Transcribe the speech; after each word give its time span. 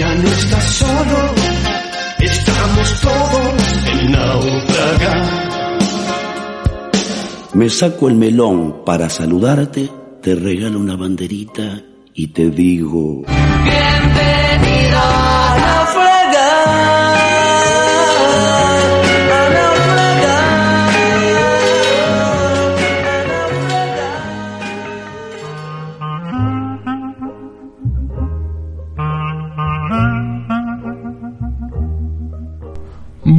Ya 0.00 0.14
no 0.14 0.28
estás 0.28 0.64
solo, 0.64 1.34
estamos 2.20 3.00
todos 3.02 3.86
en 3.92 4.12
naufragar. 4.12 5.78
Me 7.52 7.68
saco 7.68 8.08
el 8.08 8.14
melón 8.14 8.82
para 8.86 9.10
saludarte, 9.10 9.90
te 10.22 10.34
regalo 10.36 10.78
una 10.78 10.96
banderita 10.96 11.82
y 12.14 12.28
te 12.28 12.48
digo... 12.48 13.24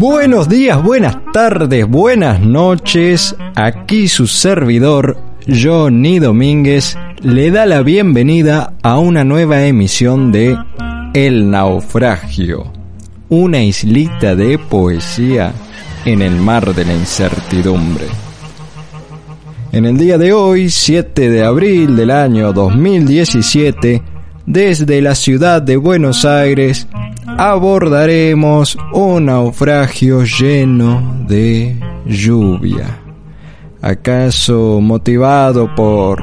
Buenos 0.01 0.49
días, 0.49 0.81
buenas 0.81 1.15
tardes, 1.31 1.87
buenas 1.87 2.41
noches. 2.41 3.35
Aquí 3.53 4.07
su 4.07 4.25
servidor, 4.25 5.15
Johnny 5.47 6.17
Domínguez, 6.17 6.97
le 7.21 7.51
da 7.51 7.67
la 7.67 7.83
bienvenida 7.83 8.73
a 8.81 8.97
una 8.97 9.23
nueva 9.23 9.63
emisión 9.63 10.31
de 10.31 10.57
El 11.13 11.51
Naufragio, 11.51 12.73
una 13.29 13.61
islita 13.61 14.35
de 14.35 14.57
poesía 14.57 15.53
en 16.03 16.23
el 16.23 16.35
mar 16.35 16.73
de 16.73 16.83
la 16.83 16.95
incertidumbre. 16.95 18.07
En 19.71 19.85
el 19.85 19.99
día 19.99 20.17
de 20.17 20.33
hoy, 20.33 20.71
7 20.71 21.29
de 21.29 21.43
abril 21.43 21.95
del 21.95 22.09
año 22.09 22.53
2017, 22.53 24.01
desde 24.51 25.01
la 25.01 25.15
ciudad 25.15 25.61
de 25.61 25.77
Buenos 25.77 26.25
Aires, 26.25 26.85
abordaremos 27.37 28.77
un 28.91 29.27
naufragio 29.27 30.25
lleno 30.25 31.23
de 31.25 31.79
lluvia. 32.05 32.99
¿Acaso 33.81 34.79
motivado 34.81 35.73
por 35.73 36.21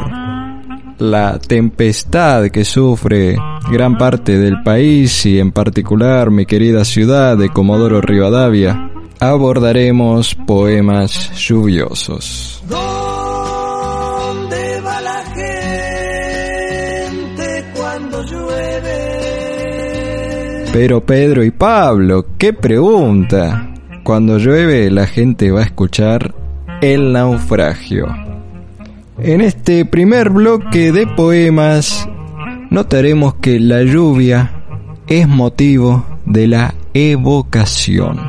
la 0.99 1.39
tempestad 1.39 2.49
que 2.51 2.65
sufre 2.65 3.37
gran 3.71 3.97
parte 3.97 4.39
del 4.39 4.63
país 4.63 5.25
y 5.25 5.39
en 5.39 5.51
particular 5.51 6.31
mi 6.31 6.45
querida 6.45 6.85
ciudad 6.85 7.37
de 7.37 7.49
Comodoro 7.49 8.03
Rivadavia? 8.03 8.91
Abordaremos 9.21 10.35
poemas 10.35 11.33
lluviosos. 11.35 12.63
Pero 20.73 21.05
Pedro 21.05 21.45
y 21.45 21.51
Pablo, 21.51 22.27
qué 22.37 22.53
pregunta. 22.53 23.75
Cuando 24.05 24.39
llueve 24.39 24.91
la 24.91 25.07
gente 25.07 25.51
va 25.51 25.61
a 25.61 25.65
escuchar 25.65 26.35
El 26.81 27.13
naufragio. 27.13 28.07
En 29.19 29.41
este 29.41 29.85
primer 29.85 30.31
bloque 30.31 30.93
de 30.93 31.07
poemas 31.07 32.09
notaremos 32.71 33.35
que 33.35 33.59
la 33.59 33.83
lluvia 33.83 34.53
es 35.07 35.27
motivo 35.27 36.07
de 36.25 36.47
la 36.47 36.75
evocación. 36.95 38.21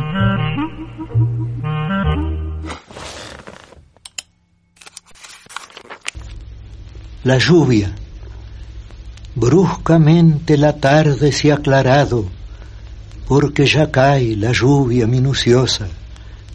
La 7.24 7.38
lluvia. 7.38 7.94
Bruscamente 9.40 10.58
la 10.58 10.74
tarde 10.82 11.32
se 11.32 11.50
ha 11.50 11.56
aclarado, 11.56 12.26
porque 13.26 13.66
ya 13.66 13.90
cae 13.90 14.36
la 14.36 14.52
lluvia 14.52 15.08
minuciosa. 15.08 15.88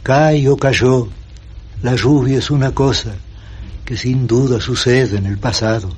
Cae 0.03 0.47
o 0.51 0.59
cayó, 0.59 1.09
la 1.83 1.97
lluvia 1.97 2.37
es 2.37 2.51
una 2.51 2.73
cosa 2.73 3.15
que 3.87 3.97
sin 3.97 4.27
duda 4.27 4.61
sucede 4.61 5.17
en 5.17 5.25
el 5.25 5.39
pasado. 5.39 5.89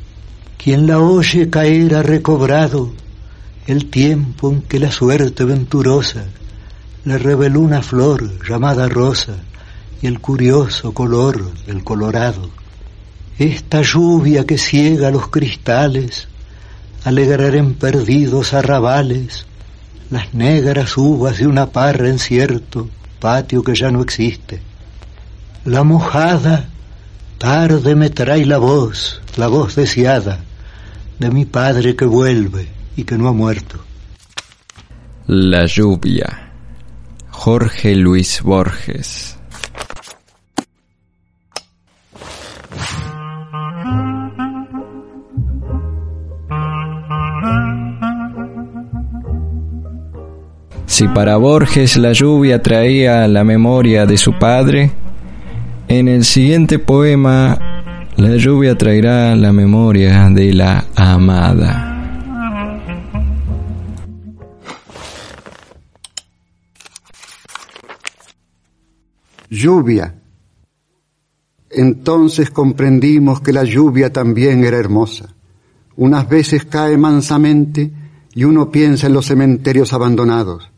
Quien 0.62 0.86
la 0.86 1.00
oye 1.00 1.50
caer 1.50 1.96
ha 1.96 2.04
recobrado 2.04 2.92
el 3.66 3.86
tiempo 3.86 4.52
en 4.52 4.62
que 4.62 4.78
la 4.78 4.92
suerte 4.92 5.42
venturosa 5.42 6.26
le 7.04 7.18
reveló 7.18 7.62
una 7.62 7.82
flor 7.82 8.46
llamada 8.48 8.88
rosa 8.88 9.34
y 10.00 10.06
el 10.06 10.20
curioso 10.20 10.94
color 10.94 11.52
del 11.66 11.82
colorado. 11.82 12.48
Esta 13.40 13.82
lluvia 13.82 14.46
que 14.46 14.56
ciega 14.56 15.10
los 15.10 15.26
cristales, 15.30 16.28
alegrar 17.06 17.54
en 17.54 17.74
perdidos 17.74 18.52
arrabales 18.52 19.46
las 20.10 20.34
negras 20.34 20.96
uvas 20.96 21.38
de 21.38 21.46
una 21.46 21.66
parra 21.66 22.08
en 22.08 22.18
cierto 22.18 22.88
patio 23.20 23.62
que 23.62 23.76
ya 23.76 23.92
no 23.92 24.02
existe. 24.02 24.60
La 25.64 25.84
mojada 25.84 26.68
tarde 27.38 27.94
me 27.94 28.10
trae 28.10 28.44
la 28.44 28.58
voz, 28.58 29.22
la 29.36 29.46
voz 29.46 29.76
deseada 29.76 30.40
de 31.20 31.30
mi 31.30 31.44
padre 31.44 31.94
que 31.94 32.06
vuelve 32.06 32.66
y 32.96 33.04
que 33.04 33.16
no 33.16 33.28
ha 33.28 33.32
muerto. 33.32 33.78
La 35.28 35.64
lluvia. 35.66 36.50
Jorge 37.30 37.94
Luis 37.94 38.42
Borges. 38.42 39.35
Si 50.96 51.06
para 51.08 51.36
Borges 51.36 51.98
la 51.98 52.14
lluvia 52.14 52.62
traía 52.62 53.28
la 53.28 53.44
memoria 53.44 54.06
de 54.06 54.16
su 54.16 54.38
padre, 54.38 54.92
en 55.88 56.08
el 56.08 56.24
siguiente 56.24 56.78
poema 56.78 57.82
la 58.16 58.34
lluvia 58.36 58.78
traerá 58.78 59.36
la 59.36 59.52
memoria 59.52 60.30
de 60.30 60.54
la 60.54 60.86
amada. 60.94 61.92
Lluvia. 69.50 70.14
Entonces 71.68 72.48
comprendimos 72.48 73.42
que 73.42 73.52
la 73.52 73.64
lluvia 73.64 74.10
también 74.10 74.64
era 74.64 74.78
hermosa. 74.78 75.28
Unas 75.96 76.26
veces 76.26 76.64
cae 76.64 76.96
mansamente 76.96 77.92
y 78.32 78.44
uno 78.44 78.70
piensa 78.70 79.08
en 79.08 79.12
los 79.12 79.26
cementerios 79.26 79.92
abandonados. 79.92 80.70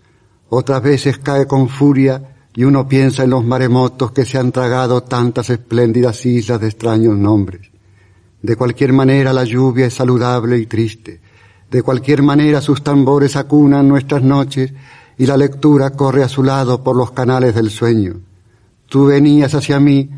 Otras 0.51 0.83
veces 0.83 1.19
cae 1.19 1.47
con 1.47 1.69
furia 1.69 2.35
y 2.55 2.65
uno 2.65 2.89
piensa 2.89 3.25
en 3.25 3.31
los 3.31 3.45
maremotos 3.45 4.13
que 4.13 4.25
se 4.25 4.39
han 4.39 4.51
tragado 4.51 5.03
tantas 5.03 5.51
espléndidas 5.51 6.25
islas 6.27 6.61
de 6.61 6.69
extraños 6.69 7.17
nombres. 7.17 7.71
De 8.43 8.57
cualquier 8.57 8.93
manera 8.93 9.33
la 9.33 9.45
lluvia 9.45 9.87
es 9.87 9.95
saludable 9.95 10.59
y 10.59 10.67
triste. 10.67 11.21
De 11.71 11.83
cualquier 11.83 12.23
manera 12.23 12.61
sus 12.61 12.83
tambores 12.83 13.37
acunan 13.37 13.89
nuestras 13.89 14.23
noches 14.23 14.73
y 15.19 15.27
la 15.27 15.37
lectura 15.37 15.91
corre 15.91 16.23
a 16.23 16.29
su 16.29 16.43
lado 16.43 16.83
por 16.83 16.97
los 16.97 17.11
canales 17.11 17.55
del 17.55 17.71
sueño. 17.71 18.21
Tú 18.89 19.07
venías 19.07 19.55
hacia 19.55 19.79
mí 19.81 20.09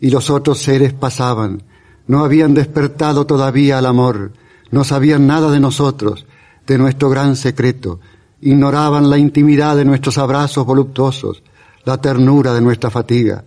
y 0.00 0.10
los 0.10 0.28
otros 0.28 0.58
seres 0.58 0.92
pasaban. 0.92 1.62
No 2.06 2.24
habían 2.24 2.54
despertado 2.54 3.26
todavía 3.26 3.78
al 3.78 3.86
amor, 3.86 4.32
no 4.70 4.84
sabían 4.84 5.26
nada 5.26 5.50
de 5.50 5.60
nosotros, 5.60 6.26
de 6.66 6.78
nuestro 6.78 7.08
gran 7.10 7.36
secreto, 7.36 8.00
ignoraban 8.40 9.10
la 9.10 9.18
intimidad 9.18 9.76
de 9.76 9.84
nuestros 9.84 10.18
abrazos 10.18 10.64
voluptuosos, 10.64 11.42
la 11.84 12.00
ternura 12.00 12.54
de 12.54 12.60
nuestra 12.60 12.90
fatiga. 12.90 13.44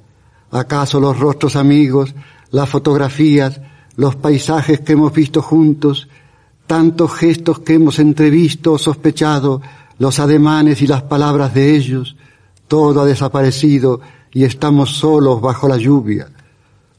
¿Acaso 0.52 1.00
los 1.00 1.18
rostros 1.20 1.56
amigos, 1.56 2.14
las 2.52 2.70
fotografías, 2.70 3.62
los 3.96 4.16
paisajes 4.16 4.82
que 4.82 4.94
hemos 4.94 5.14
visto 5.14 5.42
juntos, 5.42 6.10
tantos 6.68 7.14
gestos 7.14 7.60
que 7.60 7.76
hemos 7.76 8.00
entrevisto 8.00 8.74
o 8.74 8.78
sospechado, 8.78 9.62
los 9.98 10.20
ademanes 10.20 10.82
y 10.82 10.88
las 10.88 11.04
palabras 11.04 11.54
de 11.54 11.76
ellos, 11.76 12.16
todo 12.68 13.02
ha 13.02 13.06
desaparecido 13.06 14.02
y 14.32 14.44
estamos 14.46 14.98
solos 14.98 15.42
bajo 15.42 15.68
la 15.68 15.78
lluvia, 15.78 16.30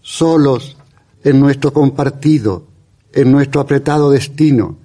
solos 0.00 0.76
en 1.24 1.40
nuestro 1.40 1.72
compartido, 1.72 2.64
en 3.12 3.32
nuestro 3.32 3.60
apretado 3.60 4.10
destino, 4.10 4.76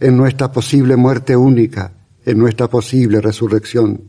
en 0.00 0.16
nuestra 0.16 0.52
posible 0.52 0.96
muerte 0.96 1.36
única, 1.36 1.92
en 2.28 2.38
nuestra 2.38 2.68
posible 2.68 3.22
resurrección. 3.22 4.02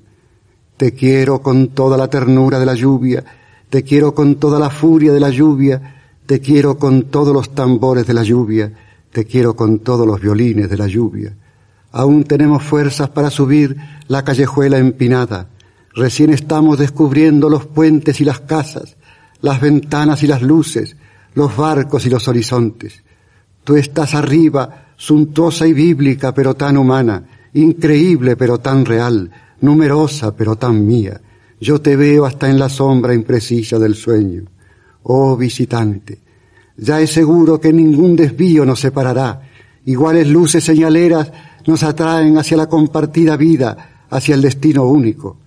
Te 0.75 0.93
quiero 0.93 1.41
con 1.41 1.69
toda 1.69 1.97
la 1.97 2.09
ternura 2.09 2.59
de 2.59 2.65
la 2.65 2.73
lluvia, 2.73 3.23
te 3.69 3.83
quiero 3.83 4.13
con 4.13 4.35
toda 4.35 4.59
la 4.59 4.69
furia 4.69 5.13
de 5.13 5.21
la 5.21 5.29
lluvia, 5.29 5.95
te 6.25 6.41
quiero 6.41 6.77
con 6.77 7.03
todos 7.03 7.33
los 7.33 7.55
tambores 7.55 8.05
de 8.05 8.13
la 8.13 8.23
lluvia, 8.23 8.73
te 9.09 9.23
quiero 9.23 9.55
con 9.55 9.79
todos 9.79 10.05
los 10.05 10.19
violines 10.19 10.69
de 10.69 10.75
la 10.75 10.87
lluvia. 10.87 11.33
Aún 11.93 12.25
tenemos 12.25 12.61
fuerzas 12.61 13.07
para 13.09 13.29
subir 13.29 13.77
la 14.09 14.25
callejuela 14.25 14.77
empinada. 14.77 15.47
Recién 15.93 16.33
estamos 16.33 16.77
descubriendo 16.77 17.49
los 17.49 17.67
puentes 17.67 18.19
y 18.19 18.25
las 18.25 18.41
casas, 18.41 18.97
las 19.39 19.61
ventanas 19.61 20.23
y 20.23 20.27
las 20.27 20.41
luces, 20.41 20.97
los 21.35 21.55
barcos 21.55 22.05
y 22.05 22.09
los 22.09 22.27
horizontes. 22.27 23.01
Tú 23.63 23.77
estás 23.77 24.13
arriba, 24.13 24.87
suntuosa 24.97 25.65
y 25.67 25.71
bíblica, 25.71 26.33
pero 26.33 26.53
tan 26.55 26.75
humana, 26.75 27.23
increíble 27.53 28.35
pero 28.35 28.59
tan 28.59 28.85
real, 28.85 29.31
numerosa 29.61 30.35
pero 30.35 30.55
tan 30.55 30.85
mía. 30.85 31.21
Yo 31.59 31.81
te 31.81 31.95
veo 31.95 32.25
hasta 32.25 32.49
en 32.49 32.59
la 32.59 32.69
sombra 32.69 33.13
imprecisa 33.13 33.79
del 33.79 33.95
sueño. 33.95 34.43
Oh 35.03 35.35
visitante, 35.35 36.19
ya 36.77 37.01
es 37.01 37.11
seguro 37.11 37.59
que 37.59 37.73
ningún 37.73 38.15
desvío 38.15 38.65
nos 38.65 38.79
separará. 38.79 39.41
Iguales 39.85 40.27
luces 40.27 40.63
señaleras 40.63 41.31
nos 41.67 41.83
atraen 41.83 42.37
hacia 42.37 42.57
la 42.57 42.69
compartida 42.69 43.35
vida, 43.35 44.05
hacia 44.09 44.35
el 44.35 44.41
destino 44.41 44.85
único. 44.85 45.37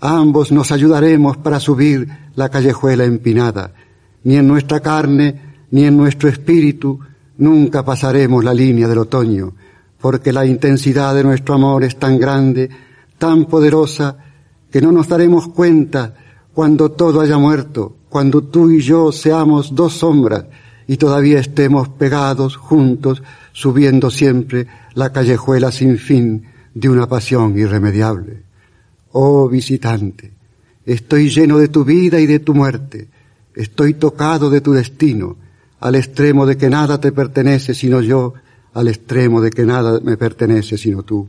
Ambos 0.00 0.52
nos 0.52 0.70
ayudaremos 0.72 1.38
para 1.38 1.58
subir 1.58 2.08
la 2.34 2.48
callejuela 2.48 3.04
empinada. 3.04 3.72
Ni 4.24 4.36
en 4.36 4.46
nuestra 4.46 4.80
carne, 4.80 5.40
ni 5.70 5.84
en 5.84 5.96
nuestro 5.96 6.28
espíritu, 6.28 7.00
nunca 7.38 7.84
pasaremos 7.84 8.44
la 8.44 8.54
línea 8.54 8.88
del 8.88 8.98
otoño, 8.98 9.54
porque 10.00 10.32
la 10.32 10.46
intensidad 10.46 11.14
de 11.14 11.24
nuestro 11.24 11.54
amor 11.54 11.84
es 11.84 11.96
tan 11.96 12.18
grande, 12.18 12.70
tan 13.18 13.46
poderosa, 13.46 14.16
que 14.70 14.80
no 14.80 14.92
nos 14.92 15.08
daremos 15.08 15.48
cuenta 15.48 16.14
cuando 16.52 16.90
todo 16.90 17.20
haya 17.20 17.38
muerto, 17.38 17.96
cuando 18.08 18.42
tú 18.42 18.70
y 18.70 18.80
yo 18.80 19.12
seamos 19.12 19.74
dos 19.74 19.94
sombras 19.94 20.46
y 20.86 20.96
todavía 20.96 21.40
estemos 21.40 21.88
pegados 21.88 22.56
juntos, 22.56 23.22
subiendo 23.52 24.10
siempre 24.10 24.66
la 24.94 25.12
callejuela 25.12 25.72
sin 25.72 25.98
fin 25.98 26.44
de 26.74 26.88
una 26.88 27.08
pasión 27.08 27.58
irremediable. 27.58 28.42
Oh 29.12 29.48
visitante, 29.48 30.32
estoy 30.84 31.30
lleno 31.30 31.58
de 31.58 31.68
tu 31.68 31.84
vida 31.84 32.20
y 32.20 32.26
de 32.26 32.38
tu 32.38 32.54
muerte, 32.54 33.08
estoy 33.54 33.94
tocado 33.94 34.50
de 34.50 34.60
tu 34.60 34.72
destino, 34.72 35.36
al 35.80 35.94
extremo 35.94 36.46
de 36.46 36.56
que 36.56 36.70
nada 36.70 37.00
te 37.00 37.12
pertenece 37.12 37.74
sino 37.74 38.00
yo, 38.00 38.34
al 38.76 38.88
extremo 38.88 39.40
de 39.40 39.50
que 39.50 39.64
nada 39.64 40.00
me 40.02 40.18
pertenece 40.18 40.76
sino 40.76 41.02
tú. 41.02 41.28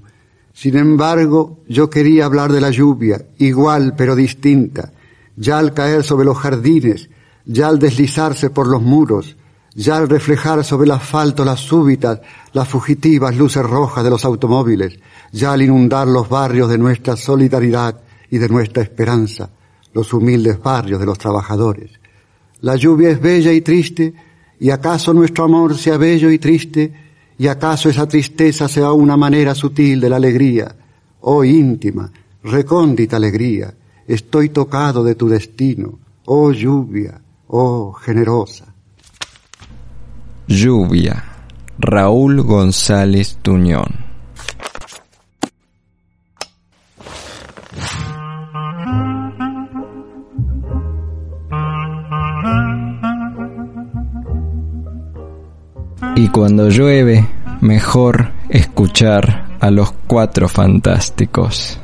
Sin 0.54 0.78
embargo, 0.78 1.60
yo 1.70 1.90
quería 1.90 2.26
hablar 2.26 2.52
de 2.52 2.60
la 2.60 2.72
lluvia, 2.72 3.26
igual 3.38 3.94
pero 3.96 4.18
distinta, 4.18 4.92
ya 5.38 5.58
al 5.58 5.74
caer 5.74 6.04
sobre 6.04 6.26
los 6.26 6.38
jardines, 6.38 7.10
ya 7.46 7.70
al 7.70 7.80
deslizarse 7.80 8.50
por 8.50 8.68
los 8.68 8.82
muros, 8.82 9.38
ya 9.74 9.96
al 9.96 10.10
reflejar 10.10 10.66
sobre 10.66 10.88
el 10.88 10.92
asfalto 10.92 11.46
las 11.46 11.62
súbitas, 11.62 12.20
las 12.52 12.68
fugitivas 12.68 13.38
luces 13.38 13.64
rojas 13.64 14.04
de 14.04 14.10
los 14.10 14.26
automóviles, 14.26 15.00
ya 15.32 15.54
al 15.54 15.62
inundar 15.62 16.08
los 16.08 16.28
barrios 16.28 16.70
de 16.70 16.78
nuestra 16.78 17.16
solidaridad 17.16 18.02
y 18.30 18.40
de 18.40 18.50
nuestra 18.50 18.84
esperanza, 18.84 19.50
los 19.94 20.12
humildes 20.12 20.62
barrios 20.62 21.00
de 21.00 21.06
los 21.06 21.18
trabajadores. 21.18 21.92
La 22.60 22.76
lluvia 22.76 23.10
es 23.10 23.22
bella 23.22 23.54
y 23.54 23.62
triste, 23.62 24.14
y 24.60 24.70
acaso 24.70 25.14
nuestro 25.14 25.46
amor 25.46 25.78
sea 25.78 25.96
bello 25.96 26.30
y 26.30 26.40
triste, 26.40 27.07
y 27.38 27.48
acaso 27.48 27.90
esa 27.90 28.08
tristeza 28.08 28.68
sea 28.68 28.92
una 28.94 29.16
manera 29.16 29.54
sutil 29.54 30.00
de 30.00 30.10
la 30.10 30.16
alegría, 30.16 30.76
oh 31.22 31.44
íntima, 31.44 32.12
recóndita 32.44 33.18
alegría, 33.18 33.74
estoy 34.08 34.50
tocado 34.50 35.04
de 35.04 35.16
tu 35.16 35.28
destino, 35.28 36.00
oh 36.26 36.52
lluvia, 36.52 37.22
oh 37.48 37.94
generosa. 37.94 38.66
Lluvia, 40.48 41.24
Raúl 41.78 42.42
González 42.42 43.38
Tuñón. 43.42 44.07
Y 56.18 56.30
cuando 56.30 56.70
llueve, 56.70 57.28
mejor 57.62 58.32
escuchar 58.50 59.46
a 59.60 59.70
los 59.70 59.92
cuatro 60.08 60.50
fantásticos. 60.50 61.80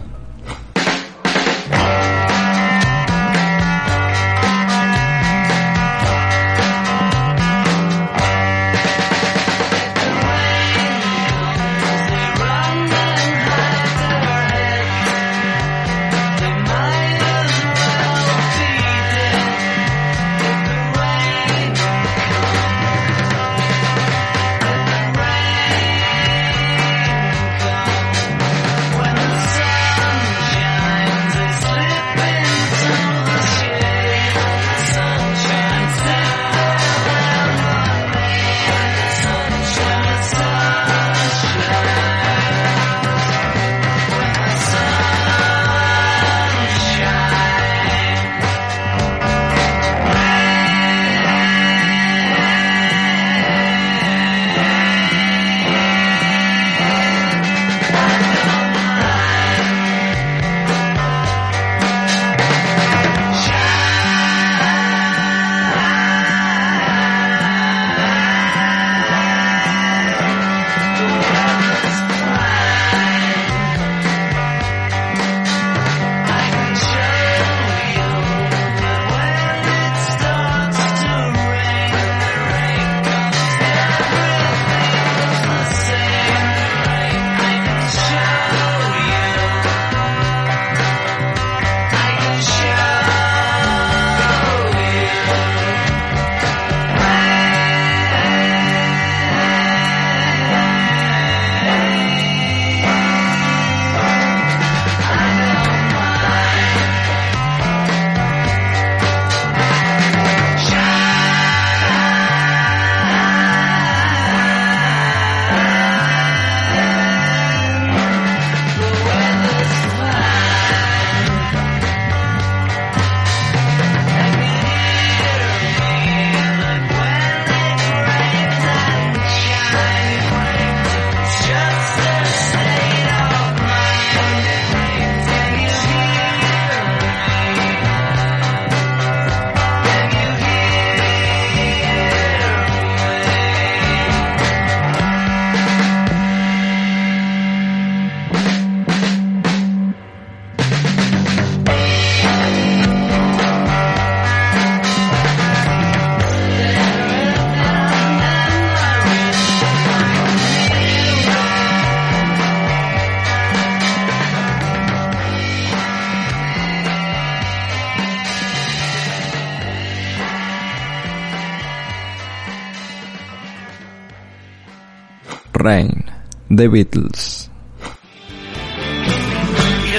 Rain, 175.63 176.03
The 176.49 176.67
Beatles. 176.67 177.49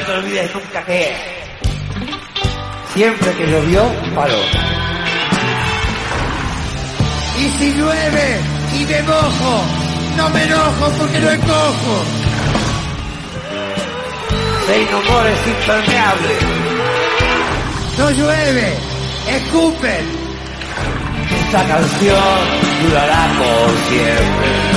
te 0.04 0.12
olvides 0.12 0.54
nunca 0.54 0.85
que 0.85 1.16
siempre 2.92 3.33
que 3.33 3.47
llovió, 3.47 3.90
paró. 4.14 4.37
Y 7.38 7.49
si 7.49 7.73
llueve 7.78 8.40
y 8.78 8.85
me 8.85 9.02
mojo, 9.04 9.62
no 10.18 10.28
me 10.28 10.44
enojo 10.44 10.92
porque 10.99 11.18
no 11.21 11.30
encojo. 11.30 12.04
Seis 14.66 14.88
no 14.90 15.26
es 15.26 15.47
impermeable. 15.47 16.35
No 17.97 18.11
llueve, 18.11 18.75
escupen. 19.30 20.04
Esta 21.47 21.64
canción 21.66 22.23
durará 22.83 23.28
por 23.38 23.71
siempre. 23.88 24.74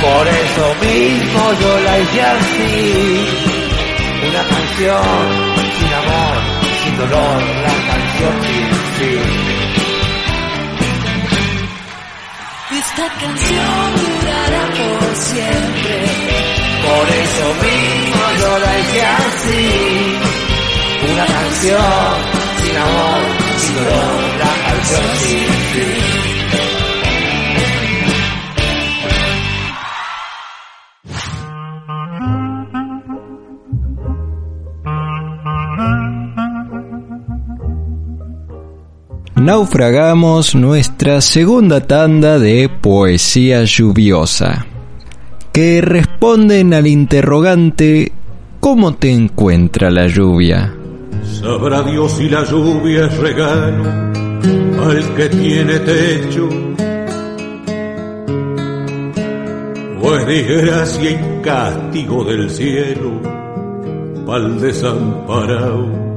Por 0.00 0.28
eso 0.28 0.74
mismo 0.80 1.52
yo 1.60 1.80
la 1.80 1.98
hice 1.98 2.22
así. 2.22 3.26
Una 4.28 4.42
canción 4.52 5.02
sin 5.78 5.92
amor, 6.00 6.36
sin 6.84 6.96
dolor, 6.98 7.42
la 7.66 7.76
canción 7.88 8.34
sin 8.46 8.68
fin. 8.96 9.58
Esta 12.78 13.08
canción 13.20 13.94
durará 13.96 14.64
por 14.78 15.16
siempre. 15.16 15.94
Por 16.86 17.06
eso 17.24 17.46
mismo 17.64 18.22
yo 18.40 18.58
la 18.58 18.78
hice 18.78 19.00
así. 19.04 19.66
Una 21.12 21.26
canción 21.26 22.38
sin 22.62 22.76
amor, 22.76 23.20
sin 23.58 23.74
dolor, 23.74 24.18
la 24.38 24.52
canción 24.64 25.06
sin 25.16 25.48
fin. 25.72 26.27
Naufragamos 39.48 40.54
nuestra 40.54 41.22
segunda 41.22 41.80
tanda 41.80 42.38
de 42.38 42.68
poesía 42.68 43.64
lluviosa, 43.64 44.66
que 45.54 45.80
responden 45.80 46.74
al 46.74 46.86
interrogante 46.86 48.12
¿Cómo 48.60 48.96
te 48.96 49.10
encuentra 49.10 49.90
la 49.90 50.06
lluvia? 50.06 50.74
Sabrá 51.40 51.82
Dios 51.82 52.12
si 52.12 52.28
la 52.28 52.44
lluvia 52.44 53.06
es 53.06 53.16
regalo 53.16 53.84
al 54.84 55.14
que 55.16 55.28
tiene 55.30 55.78
techo, 55.78 56.48
o 60.02 60.14
es 60.14 60.26
desgracia 60.26 61.10
y 61.10 61.42
castigo 61.42 62.22
del 62.22 62.50
cielo 62.50 63.18
pa'l 64.26 64.60
desamparado. 64.60 66.07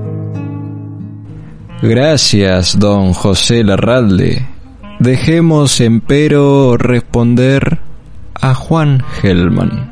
Gracias, 1.81 2.77
don 2.77 3.11
José 3.13 3.63
Larralde. 3.63 4.45
Dejemos 5.00 5.81
empero 5.81 6.77
responder 6.77 7.79
a 8.39 8.53
Juan 8.53 9.03
Gelman. 9.19 9.91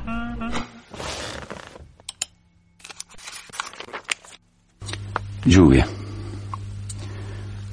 Lluvia. 5.43 5.87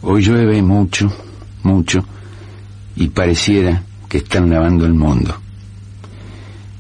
Hoy 0.01 0.23
llueve 0.23 0.63
mucho, 0.63 1.13
mucho, 1.63 2.03
y 2.97 3.09
pareciera 3.09 3.83
que 4.09 4.19
están 4.19 4.49
lavando 4.49 4.87
el 4.87 4.95
mundo. 4.95 5.37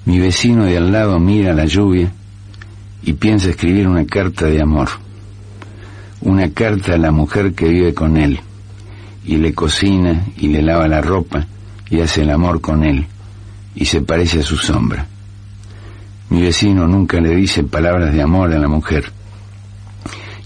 Mi 0.07 0.19
vecino 0.19 0.65
de 0.65 0.79
al 0.79 0.91
lado 0.91 1.19
mira 1.19 1.53
la 1.53 1.67
lluvia 1.67 2.11
y 3.03 3.13
piensa 3.13 3.51
escribir 3.51 3.87
una 3.87 4.07
carta 4.07 4.47
de 4.47 4.63
amor 4.63 4.89
una 6.21 6.51
carta 6.51 6.95
a 6.95 6.99
la 6.99 7.11
mujer 7.11 7.55
que 7.55 7.69
vive 7.69 7.95
con 7.95 8.17
él, 8.17 8.41
y 9.25 9.37
le 9.37 9.55
cocina 9.55 10.25
y 10.37 10.49
le 10.49 10.63
lava 10.63 10.89
la 10.89 11.01
ropa 11.01 11.47
y 11.91 12.01
hace 12.01 12.23
el 12.23 12.31
amor 12.31 12.61
con 12.61 12.85
él, 12.85 13.07
y 13.75 13.85
se 13.85 14.01
parece 14.01 14.41
a 14.41 14.43
su 14.43 14.57
sombra. 14.57 15.07
Mi 16.31 16.43
vecino 16.43 16.87
nunca 16.87 17.21
le 17.21 17.35
dice 17.35 17.63
palabras 17.63 18.13
de 18.13 18.23
amor 18.23 18.53
a 18.53 18.59
la 18.59 18.69
mujer. 18.69 19.13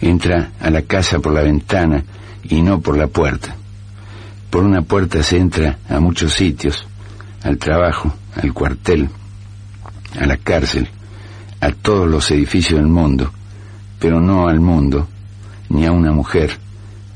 Entra 0.01 0.53
a 0.61 0.71
la 0.71 0.83
casa 0.83 1.21
por 1.21 1.33
la 1.33 1.43
ventana 1.43 2.05
y 2.43 2.61
no 2.61 2.81
por 2.81 2.97
la 2.97 3.07
puerta. 3.07 3.55
Por 4.51 4.65
una 4.65 4.83
puerta 4.83 5.23
se 5.23 5.39
entra 5.39 5.79
a 5.89 6.01
muchos 6.01 6.35
sitios, 6.35 6.87
al 7.43 7.57
trabajo, 7.57 8.13
al 8.35 8.53
cuartel, 8.53 9.09
a 10.19 10.27
la 10.27 10.37
cárcel, 10.37 10.89
a 11.61 11.71
todos 11.71 12.09
los 12.09 12.31
edificios 12.31 12.81
del 12.81 12.89
mundo, 12.89 13.31
pero 13.99 14.21
no 14.21 14.49
al 14.49 14.61
mundo 14.61 15.07
ni 15.71 15.87
a 15.87 15.93
una 15.93 16.13
mujer, 16.13 16.59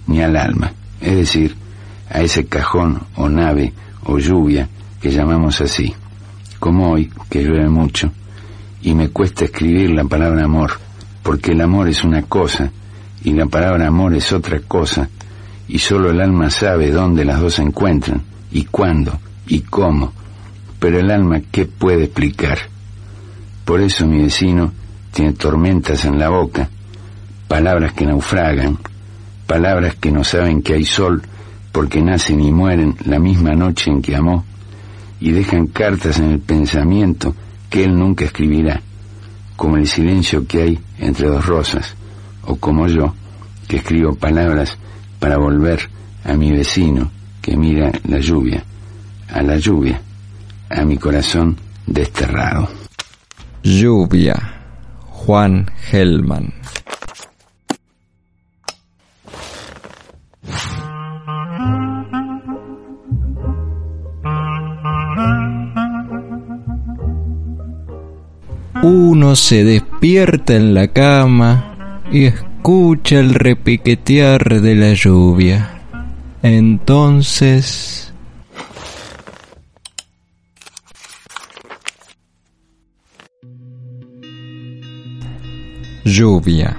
ni 0.07 0.23
al 0.23 0.37
alma, 0.37 0.73
es 1.01 1.17
decir, 1.17 1.55
a 2.11 2.23
ese 2.23 2.47
cajón 2.47 3.01
o 3.17 3.29
nave 3.29 3.73
o 4.05 4.19
lluvia 4.19 4.69
que 5.01 5.11
llamamos 5.11 5.61
así, 5.61 5.95
como 6.59 6.93
hoy, 6.93 7.11
que 7.29 7.43
llueve 7.43 7.69
mucho, 7.69 8.11
y 8.83 8.95
me 8.95 9.11
cuesta 9.11 9.45
escribir 9.45 9.91
la 9.91 10.05
palabra 10.05 10.45
amor, 10.45 10.73
porque 11.23 11.53
el 11.53 11.61
amor 11.61 11.89
es 11.89 12.05
una 12.05 12.23
cosa 12.23 12.71
y 13.23 13.33
la 13.33 13.47
palabra 13.47 13.87
amor 13.87 14.15
es 14.15 14.33
otra 14.33 14.61
cosa, 14.61 15.09
y 15.67 15.79
solo 15.79 16.11
el 16.11 16.21
alma 16.21 16.51
sabe 16.51 16.91
dónde 16.91 17.25
las 17.25 17.41
dos 17.41 17.55
se 17.55 17.63
encuentran, 17.63 18.23
y 18.53 18.65
cuándo, 18.65 19.19
y 19.47 19.61
cómo, 19.61 20.13
pero 20.79 20.99
el 21.01 21.11
alma 21.11 21.41
qué 21.51 21.65
puede 21.65 22.05
explicar. 22.05 22.59
Por 23.65 23.81
eso 23.81 24.07
mi 24.07 24.23
vecino 24.23 24.73
tiene 25.11 25.33
tormentas 25.33 26.05
en 26.05 26.19
la 26.19 26.29
boca, 26.29 26.69
palabras 27.49 27.93
que 27.93 28.07
naufragan, 28.07 28.79
palabras 29.47 29.95
que 29.97 30.11
no 30.11 30.25
saben 30.25 30.63
que 30.63 30.75
hay 30.75 30.85
sol 30.85 31.23
porque 31.73 32.01
nacen 32.01 32.41
y 32.41 32.53
mueren 32.53 32.95
la 33.05 33.19
misma 33.19 33.53
noche 33.55 33.91
en 33.91 34.01
que 34.01 34.15
amó, 34.15 34.45
y 35.21 35.33
dejan 35.33 35.67
cartas 35.67 36.19
en 36.19 36.31
el 36.31 36.39
pensamiento 36.39 37.35
que 37.69 37.83
él 37.83 37.99
nunca 37.99 38.27
escribirá, 38.27 38.81
como 39.57 39.77
el 39.77 39.89
silencio 39.89 40.47
que 40.47 40.63
hay 40.63 40.79
entre 40.99 41.27
dos 41.27 41.45
rosas, 41.45 41.97
o 42.45 42.57
como 42.57 42.87
yo, 42.87 43.15
que 43.67 43.79
escribo 43.79 44.15
palabras 44.15 44.79
para 45.19 45.37
volver 45.37 45.81
a 46.25 46.35
mi 46.35 46.53
vecino 46.53 47.11
que 47.43 47.57
mira 47.57 47.91
la 48.09 48.21
lluvia, 48.21 48.65
a 49.31 49.43
la 49.43 49.57
lluvia, 49.57 50.01
a 50.71 50.85
mi 50.85 50.97
corazón 50.97 51.57
desterrado. 51.87 52.69
Lluvia, 53.63 54.35
Juan 55.01 55.67
Gelman. 55.91 56.53
Se 69.35 69.65
despierta 69.65 70.55
en 70.55 70.75
la 70.75 70.89
cama 70.89 72.01
y 72.11 72.27
escucha 72.27 73.19
el 73.19 73.35
repiquetear 73.35 74.61
de 74.61 74.75
la 74.77 74.95
lluvia. 74.95 75.83
Entonces... 76.43 78.13
Lluvia. 86.05 86.79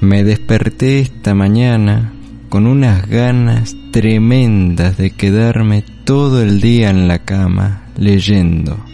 Me 0.00 0.24
desperté 0.24 1.00
esta 1.00 1.34
mañana 1.34 2.12
con 2.48 2.66
unas 2.66 3.08
ganas 3.08 3.76
tremendas 3.92 4.96
de 4.96 5.10
quedarme 5.12 5.84
todo 6.04 6.42
el 6.42 6.60
día 6.60 6.90
en 6.90 7.06
la 7.06 7.20
cama 7.20 7.84
leyendo. 7.96 8.85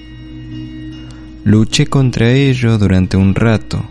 Luché 1.45 1.89
contra 1.89 2.31
ello 2.31 2.79
durante 2.79 3.17
un 3.17 3.35
rato. 3.35 3.85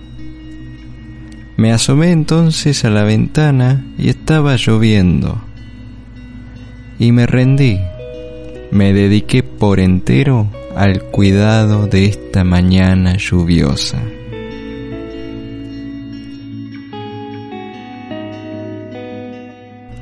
Me 1.57 1.73
asomé 1.73 2.11
entonces 2.11 2.85
a 2.85 2.89
la 2.89 3.03
ventana 3.03 3.85
y 3.97 4.07
estaba 4.07 4.55
lloviendo. 4.55 5.41
Y 6.97 7.11
me 7.11 7.27
rendí. 7.27 7.77
Me 8.71 8.93
dediqué 8.93 9.43
por 9.43 9.81
entero 9.81 10.49
al 10.77 11.03
cuidado 11.03 11.87
de 11.87 12.05
esta 12.05 12.45
mañana 12.45 13.17
lluviosa. 13.17 14.01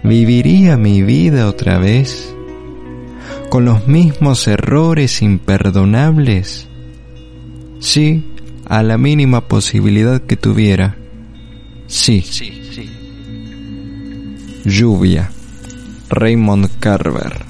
¿Viviría 0.03 0.77
mi 0.77 1.01
vida 1.01 1.48
otra 1.48 1.79
vez? 1.79 2.34
¿Con 3.50 3.65
los 3.65 3.88
mismos 3.88 4.48
errores 4.48 5.24
imperdonables? 5.24 6.68
Sí, 7.79 8.24
a 8.67 8.83
la 8.83 8.98
mínima 8.98 9.48
posibilidad 9.48 10.21
que 10.21 10.36
tuviera. 10.36 10.98
Sí. 11.88 12.21
sí, 12.21 12.62
sí. 12.71 12.89
Lluvia. 14.65 15.31
Raymond 16.09 16.79
Carver. 16.79 17.50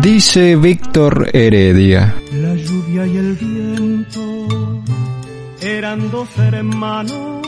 Dice 0.00 0.56
Víctor 0.56 1.30
Heredia. 1.32 2.14
La 2.32 2.54
lluvia 2.54 3.06
y 3.06 3.16
el 3.16 3.34
viento 3.34 4.79
eran 5.62 6.10
dos 6.10 6.28
hermanos 6.38 7.46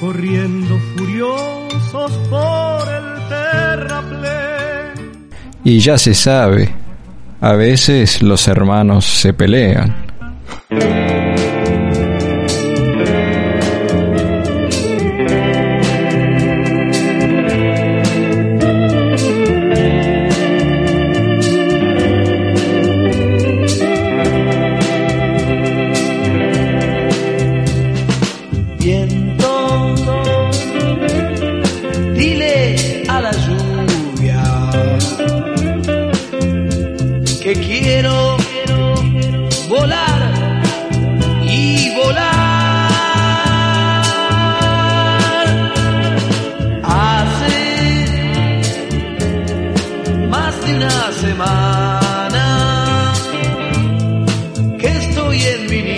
corriendo 0.00 0.78
furiosos 0.96 2.12
por 2.30 2.88
el 2.88 3.28
terraplén. 3.28 5.28
Y 5.64 5.80
ya 5.80 5.98
se 5.98 6.14
sabe, 6.14 6.72
a 7.40 7.52
veces 7.52 8.22
los 8.22 8.46
hermanos 8.48 9.04
se 9.04 9.32
pelean. 9.32 9.94
semana 51.20 52.44
que 54.78 54.88
estoy 54.88 55.42
en 55.42 55.70
mi 55.70 55.97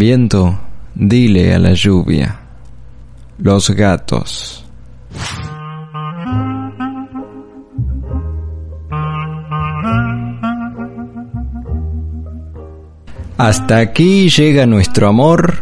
Viento, 0.00 0.58
dile 0.94 1.52
a 1.52 1.58
la 1.58 1.74
lluvia. 1.74 2.40
Los 3.36 3.68
gatos. 3.68 4.64
Hasta 13.36 13.76
aquí 13.76 14.30
llega 14.30 14.64
nuestro 14.64 15.06
amor, 15.06 15.58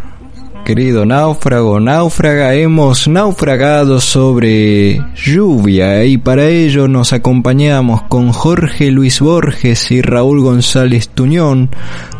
querido 0.64 1.04
náufrago, 1.04 1.80
náufraga, 1.80 2.54
hemos 2.54 3.08
naufragado 3.08 4.00
sobre 4.00 5.02
lluvia 5.16 6.04
y 6.04 6.16
para 6.16 6.46
ello 6.46 6.86
nos 6.86 7.12
acompañamos 7.12 8.02
con 8.02 8.30
Jorge 8.30 8.92
Luis 8.92 9.18
Borges 9.18 9.90
y 9.90 10.00
Raúl 10.00 10.42
González 10.42 11.08
Tuñón 11.08 11.70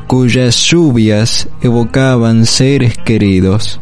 cuyas 0.08 0.56
lluvias 0.64 1.48
evocaban 1.60 2.46
seres 2.46 2.96
queridos. 2.96 3.78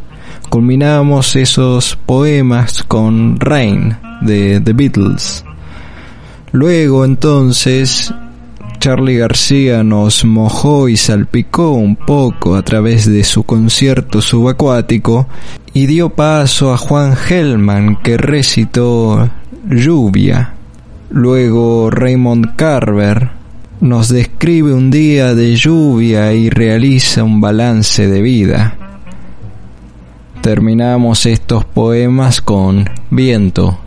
Culminamos 0.51 1.37
esos 1.37 1.97
poemas 2.05 2.83
con 2.83 3.39
Rain 3.39 3.97
de 4.23 4.61
The 4.61 4.73
Beatles. 4.73 5.45
Luego 6.51 7.05
entonces 7.05 8.13
Charlie 8.81 9.19
García 9.19 9.85
nos 9.85 10.25
mojó 10.25 10.89
y 10.89 10.97
salpicó 10.97 11.71
un 11.71 11.95
poco 11.95 12.57
a 12.57 12.63
través 12.63 13.07
de 13.07 13.23
su 13.23 13.45
concierto 13.45 14.21
subacuático 14.21 15.29
y 15.75 15.87
dio 15.87 16.11
paso 16.11 16.73
a 16.73 16.77
Juan 16.77 17.15
Hellman 17.17 18.03
que 18.03 18.17
recitó 18.17 19.31
Lluvia. 19.71 20.55
Luego 21.11 21.89
Raymond 21.89 22.57
Carver 22.57 23.31
nos 23.81 24.09
describe 24.09 24.73
un 24.73 24.91
día 24.91 25.35
de 25.35 25.55
lluvia 25.55 26.33
y 26.33 26.49
realiza 26.51 27.25
un 27.25 27.41
balance 27.41 28.09
de 28.09 28.23
vida. 28.23 28.77
Terminamos 30.41 31.27
estos 31.27 31.65
poemas 31.65 32.41
con 32.41 32.89
Viento, 33.11 33.79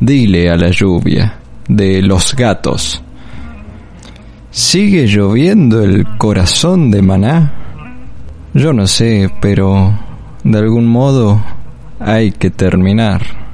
dile 0.00 0.50
a 0.50 0.56
la 0.56 0.70
lluvia, 0.70 1.38
de 1.68 2.02
los 2.02 2.34
gatos. 2.34 3.02
¿Sigue 4.50 5.06
lloviendo 5.06 5.82
el 5.82 6.04
corazón 6.16 6.90
de 6.90 7.02
Maná? 7.02 7.54
Yo 8.54 8.72
no 8.72 8.86
sé, 8.86 9.30
pero 9.40 9.96
de 10.42 10.58
algún 10.58 10.86
modo 10.86 11.42
hay 12.00 12.32
que 12.32 12.50
terminar. 12.50 13.47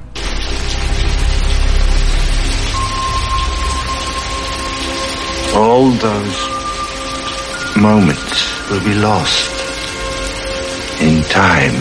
All 5.57 5.89
those 5.91 6.49
moments 7.77 8.69
will 8.69 8.83
be 8.83 8.95
lost 8.95 9.51
in 11.01 11.23
time. 11.31 11.75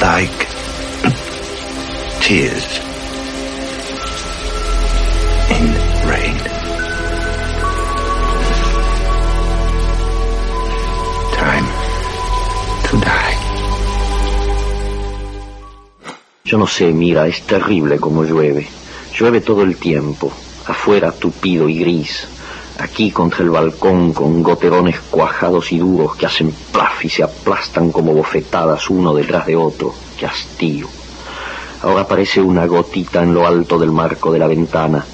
Like 0.00 0.48
tears 2.20 2.66
in 5.54 5.66
rain. 6.10 6.36
Time 11.32 11.68
to 12.86 12.96
die. 12.98 13.36
Yo 16.44 16.58
no 16.58 16.66
sé, 16.66 16.92
mira, 16.92 17.28
es 17.28 17.42
terrible 17.42 17.98
como 17.98 18.24
llueve. 18.24 18.66
Llueve 19.16 19.40
todo 19.40 19.62
el 19.62 19.76
tiempo 19.76 20.32
afuera 20.66 21.12
tupido 21.12 21.68
y 21.68 21.78
gris, 21.78 22.26
aquí 22.78 23.10
contra 23.10 23.42
el 23.42 23.50
balcón 23.50 24.12
con 24.12 24.42
goterones 24.42 25.00
cuajados 25.10 25.72
y 25.72 25.78
duros 25.78 26.16
que 26.16 26.26
hacen 26.26 26.54
plaf 26.72 27.04
y 27.04 27.08
se 27.08 27.22
aplastan 27.22 27.92
como 27.92 28.12
bofetadas 28.12 28.90
uno 28.90 29.14
detrás 29.14 29.46
de 29.46 29.56
otro. 29.56 29.94
¡Qué 30.18 30.26
hastío! 30.26 30.88
Ahora 31.82 32.02
aparece 32.02 32.40
una 32.40 32.66
gotita 32.66 33.22
en 33.22 33.34
lo 33.34 33.46
alto 33.46 33.78
del 33.78 33.92
marco 33.92 34.32
de 34.32 34.38
la 34.38 34.46
ventana. 34.46 35.04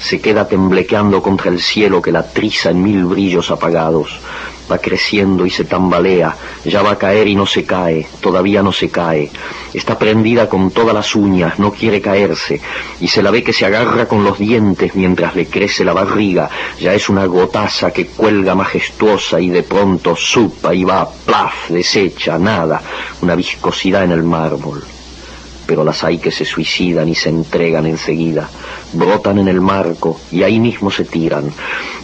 Se 0.00 0.20
queda 0.20 0.46
temblequeando 0.46 1.22
contra 1.22 1.50
el 1.50 1.60
cielo 1.60 2.02
que 2.02 2.12
la 2.12 2.28
triza 2.28 2.70
en 2.70 2.82
mil 2.82 3.04
brillos 3.04 3.50
apagados. 3.50 4.20
Va 4.70 4.78
creciendo 4.78 5.46
y 5.46 5.50
se 5.50 5.64
tambalea, 5.64 6.36
ya 6.64 6.82
va 6.82 6.92
a 6.92 6.98
caer 6.98 7.26
y 7.28 7.34
no 7.34 7.46
se 7.46 7.64
cae, 7.64 8.06
todavía 8.20 8.62
no 8.62 8.72
se 8.72 8.90
cae. 8.90 9.30
Está 9.72 9.98
prendida 9.98 10.48
con 10.48 10.70
todas 10.70 10.94
las 10.94 11.14
uñas, 11.14 11.58
no 11.58 11.72
quiere 11.72 12.00
caerse, 12.00 12.60
y 13.00 13.08
se 13.08 13.22
la 13.22 13.30
ve 13.30 13.42
que 13.42 13.52
se 13.52 13.64
agarra 13.64 14.06
con 14.06 14.24
los 14.24 14.38
dientes 14.38 14.94
mientras 14.94 15.34
le 15.34 15.46
crece 15.46 15.84
la 15.84 15.94
barriga. 15.94 16.50
Ya 16.78 16.92
es 16.92 17.08
una 17.08 17.24
gotaza 17.24 17.90
que 17.90 18.08
cuelga 18.08 18.54
majestuosa 18.54 19.40
y 19.40 19.48
de 19.48 19.62
pronto 19.62 20.14
supa 20.14 20.74
y 20.74 20.84
va, 20.84 21.08
plaf, 21.08 21.70
desecha, 21.70 22.38
nada, 22.38 22.82
una 23.22 23.34
viscosidad 23.34 24.04
en 24.04 24.12
el 24.12 24.22
mármol 24.22 24.97
pero 25.68 25.84
las 25.84 26.02
hay 26.02 26.16
que 26.16 26.30
se 26.30 26.46
suicidan 26.46 27.10
y 27.10 27.14
se 27.14 27.28
entregan 27.28 27.84
enseguida, 27.84 28.48
brotan 28.94 29.38
en 29.38 29.48
el 29.48 29.60
marco 29.60 30.18
y 30.32 30.42
ahí 30.42 30.58
mismo 30.58 30.90
se 30.90 31.04
tiran. 31.04 31.52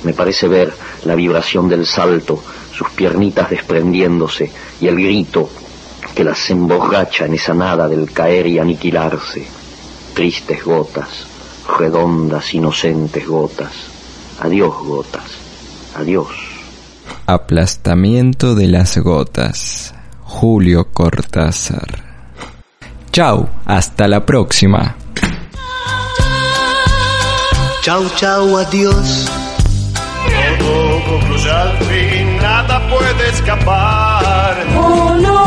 Me 0.02 0.12
parece 0.12 0.48
ver 0.48 0.70
la 1.06 1.14
vibración 1.14 1.66
del 1.66 1.86
salto, 1.86 2.44
sus 2.70 2.90
piernitas 2.90 3.48
desprendiéndose 3.48 4.52
y 4.82 4.86
el 4.86 4.96
grito 4.96 5.48
que 6.14 6.24
las 6.24 6.50
emborracha 6.50 7.24
en 7.24 7.32
esa 7.32 7.54
nada 7.54 7.88
del 7.88 8.12
caer 8.12 8.46
y 8.48 8.58
aniquilarse. 8.58 9.46
Tristes 10.12 10.62
gotas, 10.62 11.26
redondas, 11.78 12.52
inocentes 12.52 13.26
gotas. 13.26 13.72
Adiós 14.40 14.74
gotas, 14.84 15.38
adiós. 15.96 16.28
Aplastamiento 17.24 18.54
de 18.54 18.66
las 18.66 18.98
gotas. 18.98 19.94
Julio 20.20 20.88
Cortázar. 20.92 22.03
Chau, 23.14 23.48
hasta 23.64 24.08
la 24.08 24.26
próxima. 24.26 24.96
Chau, 27.82 28.02
chau, 28.16 28.56
adiós. 28.56 29.30
Todo 30.58 31.04
concluye 31.08 31.48
al 31.48 31.78
fin, 31.86 32.36
nada 32.42 32.80
puede 32.88 33.28
escapar. 33.28 34.56
Oh 34.76 35.14
no, 35.26 35.44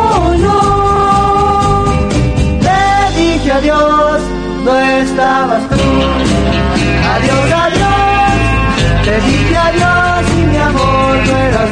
oh 0.00 0.34
no. 0.44 0.60
Te 2.64 3.20
dije 3.20 3.52
adiós, 3.52 4.22
no 4.64 4.78
estabas 4.80 5.68
tú. 5.68 5.90
Adiós, 7.14 7.52
adiós. 7.66 7.92
Te 9.04 9.14
dije 9.28 9.56
adiós 9.58 10.24
y 10.38 10.42
mi 10.46 10.56
amor 10.56 11.16
no 11.26 11.36
eras 11.36 11.71